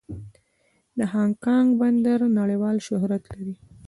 [0.97, 3.53] د هانګ کانګ بندر نړیوال شهرت لري.